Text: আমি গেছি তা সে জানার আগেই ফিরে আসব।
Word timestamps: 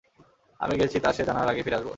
আমি 0.59 0.73
গেছি 0.81 0.97
তা 0.99 1.09
সে 1.13 1.23
জানার 1.27 1.51
আগেই 1.51 1.63
ফিরে 1.65 1.77
আসব। 1.77 1.89